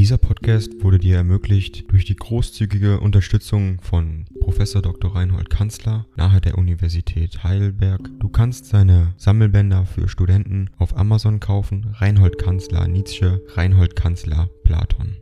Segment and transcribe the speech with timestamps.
[0.00, 5.14] Dieser Podcast wurde dir ermöglicht durch die großzügige Unterstützung von Professor Dr.
[5.14, 8.08] Reinhold Kanzler nahe der Universität Heidelberg.
[8.18, 11.94] Du kannst seine Sammelbänder für Studenten auf Amazon kaufen.
[11.98, 15.18] Reinhold Kanzler Nietzsche, Reinhold Kanzler Platon.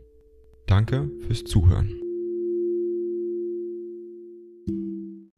[0.65, 1.91] Danke fürs Zuhören.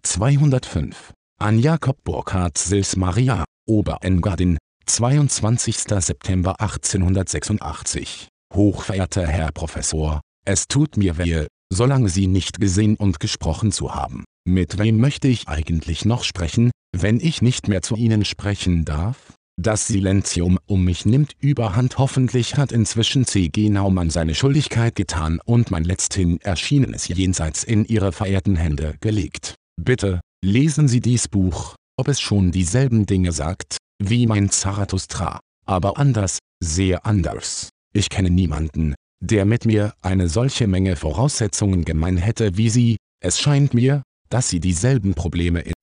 [0.03, 1.13] 205.
[1.39, 5.77] An Jakob Burkhard Sils Maria, Oberengadin, 22.
[5.77, 8.27] September 1886.
[8.53, 14.25] Hochverehrter Herr Professor, es tut mir wehe, solange Sie nicht gesehen und gesprochen zu haben.
[14.45, 19.33] Mit wem möchte ich eigentlich noch sprechen, wenn ich nicht mehr zu Ihnen sprechen darf?
[19.57, 23.69] Das Silenzium um mich nimmt überhand hoffentlich hat inzwischen C.G.
[23.69, 29.55] Naumann seine Schuldigkeit getan und mein letzthin erschienenes Jenseits in Ihre verehrten Hände gelegt.
[29.79, 35.97] Bitte, lesen Sie dies Buch, ob es schon dieselben Dinge sagt, wie mein Zarathustra, aber
[35.97, 37.69] anders, sehr anders.
[37.93, 43.37] Ich kenne niemanden, der mit mir eine solche Menge Voraussetzungen gemein hätte wie Sie, es
[43.37, 45.73] scheint mir, dass Sie dieselben Probleme in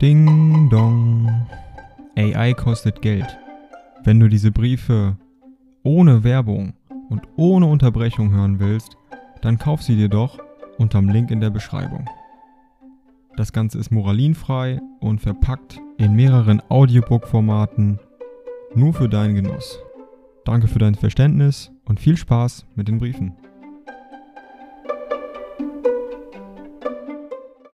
[0.00, 1.28] Ding dong.
[2.16, 3.26] AI kostet Geld.
[4.04, 5.16] Wenn du diese Briefe
[5.82, 6.74] ohne Werbung
[7.10, 8.96] und ohne Unterbrechung hören willst,
[9.40, 10.38] dann kauf sie dir doch
[10.78, 12.08] unterm Link in der Beschreibung.
[13.36, 17.98] Das Ganze ist moralinfrei und verpackt in mehreren Audiobook-Formaten
[18.74, 19.78] nur für deinen Genuss.
[20.44, 23.34] Danke für dein Verständnis und viel Spaß mit den Briefen.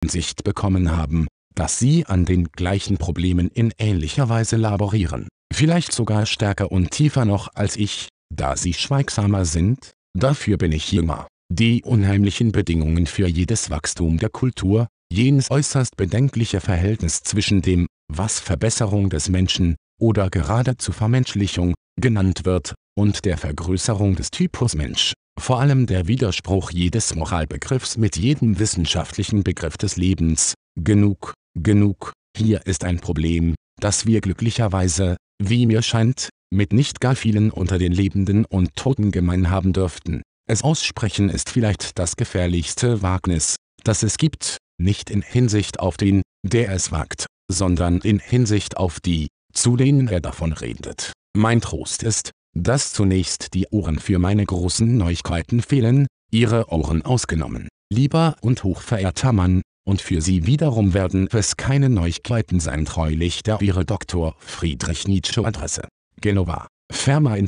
[0.06, 5.28] Sicht bekommen haben, dass sie an den gleichen Problemen in ähnlicher Weise laborieren.
[5.52, 10.92] Vielleicht sogar stärker und tiefer noch als ich, da sie schweigsamer sind, dafür bin ich
[10.92, 11.28] jünger.
[11.50, 18.40] Die unheimlichen Bedingungen für jedes Wachstum der Kultur, jenes äußerst bedenkliche Verhältnis zwischen dem, was
[18.40, 25.60] Verbesserung des Menschen, oder geradezu Vermenschlichung, genannt wird, und der Vergrößerung des Typus Mensch, vor
[25.60, 32.84] allem der Widerspruch jedes Moralbegriffs mit jedem wissenschaftlichen Begriff des Lebens, genug, genug, hier ist
[32.84, 38.46] ein Problem, das wir glücklicherweise, wie mir scheint, mit nicht gar vielen unter den Lebenden
[38.46, 40.22] und Toten gemein haben dürften.
[40.50, 46.22] Es aussprechen ist vielleicht das gefährlichste Wagnis, das es gibt, nicht in Hinsicht auf den,
[46.44, 51.14] der es wagt, sondern in Hinsicht auf die, zu denen er davon redet.
[51.36, 57.68] Mein Trost ist, dass zunächst die Ohren für meine großen Neuigkeiten fehlen, ihre Ohren ausgenommen.
[57.92, 63.62] Lieber und hochverehrter Mann, und für Sie wiederum werden es keine Neuigkeiten sein treulich der
[63.62, 64.36] Ihre Dr.
[64.40, 65.88] Friedrich Nietzsche Adresse.
[66.20, 67.48] Genova, Ferma in